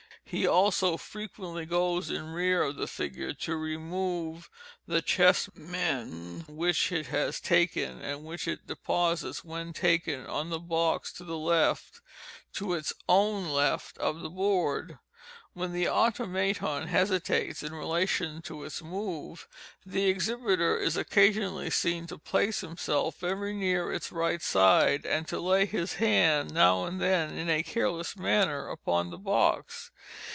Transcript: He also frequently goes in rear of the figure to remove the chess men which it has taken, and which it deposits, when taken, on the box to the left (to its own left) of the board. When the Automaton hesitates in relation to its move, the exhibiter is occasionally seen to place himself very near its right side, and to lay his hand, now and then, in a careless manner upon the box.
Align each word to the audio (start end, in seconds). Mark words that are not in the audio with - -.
He 0.23 0.47
also 0.47 0.95
frequently 0.95 1.65
goes 1.65 2.09
in 2.09 2.29
rear 2.31 2.63
of 2.63 2.77
the 2.77 2.87
figure 2.87 3.33
to 3.33 3.57
remove 3.57 4.49
the 4.87 5.01
chess 5.01 5.49
men 5.55 6.45
which 6.47 6.89
it 6.89 7.07
has 7.07 7.41
taken, 7.41 8.01
and 8.01 8.23
which 8.23 8.47
it 8.47 8.65
deposits, 8.65 9.43
when 9.43 9.73
taken, 9.73 10.25
on 10.25 10.49
the 10.49 10.57
box 10.59 11.11
to 11.13 11.25
the 11.25 11.37
left 11.37 11.99
(to 12.53 12.73
its 12.73 12.93
own 13.09 13.49
left) 13.49 13.97
of 13.97 14.21
the 14.21 14.29
board. 14.29 14.99
When 15.53 15.73
the 15.73 15.89
Automaton 15.89 16.87
hesitates 16.87 17.61
in 17.61 17.73
relation 17.73 18.41
to 18.43 18.63
its 18.63 18.81
move, 18.81 19.49
the 19.85 20.05
exhibiter 20.05 20.77
is 20.77 20.95
occasionally 20.95 21.69
seen 21.69 22.07
to 22.07 22.17
place 22.17 22.61
himself 22.61 23.17
very 23.17 23.53
near 23.53 23.91
its 23.91 24.13
right 24.13 24.41
side, 24.41 25.05
and 25.05 25.27
to 25.27 25.41
lay 25.41 25.65
his 25.65 25.95
hand, 25.95 26.53
now 26.53 26.85
and 26.85 27.01
then, 27.01 27.37
in 27.37 27.49
a 27.49 27.63
careless 27.63 28.15
manner 28.15 28.69
upon 28.69 29.09
the 29.09 29.17
box. 29.17 29.91